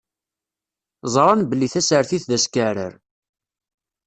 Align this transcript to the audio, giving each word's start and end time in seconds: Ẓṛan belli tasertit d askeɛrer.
Ẓṛan 1.13 1.41
belli 1.49 1.67
tasertit 1.73 2.23
d 2.29 2.31
askeɛrer. 2.37 2.93